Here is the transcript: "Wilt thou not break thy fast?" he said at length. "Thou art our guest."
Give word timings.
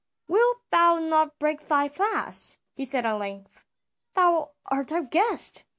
"Wilt 0.27 0.61
thou 0.71 0.97
not 0.97 1.37
break 1.37 1.61
thy 1.61 1.87
fast?" 1.87 2.57
he 2.73 2.83
said 2.83 3.05
at 3.05 3.13
length. 3.19 3.67
"Thou 4.15 4.49
art 4.71 4.91
our 4.91 5.03
guest." 5.03 5.63